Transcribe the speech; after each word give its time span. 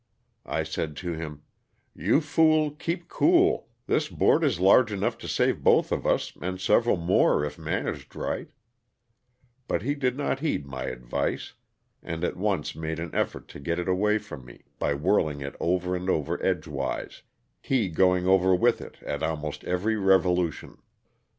'I 0.47 0.63
said 0.63 0.95
to 1.05 1.13
him," 1.13 1.43
You 1.95 2.21
fool, 2.21 2.71
keep 2.71 3.07
cool, 3.07 3.67
this 3.85 4.07
board 4.09 4.43
is 4.43 4.59
large 4.59 4.91
enough 4.91 5.15
to 5.19 5.27
save 5.27 5.63
both 5.63 5.91
of 5.91 6.07
us 6.07 6.33
and 6.41 6.59
several 6.59 6.97
more 6.97 7.45
if 7.45 7.59
managed 7.59 8.15
right," 8.15 8.49
but 9.67 9.83
he 9.83 9.93
did 9.93 10.17
not 10.17 10.39
heed 10.39 10.65
my 10.65 10.85
advice 10.85 11.53
and 12.01 12.23
at 12.23 12.35
once 12.35 12.75
made 12.75 12.97
an 12.97 13.13
effort 13.13 13.47
to 13.49 13.59
get 13.59 13.77
it 13.77 13.85
aVay 13.85 14.19
from 14.19 14.43
me 14.43 14.63
by 14.79 14.95
whirling 14.95 15.39
it 15.39 15.55
over 15.59 15.95
and 15.95 16.09
over 16.09 16.43
edgewise, 16.43 17.21
he 17.61 17.87
going 17.87 18.25
over 18.25 18.55
with 18.55 18.81
it 18.81 18.97
at 19.03 19.21
almost 19.21 19.63
every 19.65 19.97
revolution. 19.97 20.79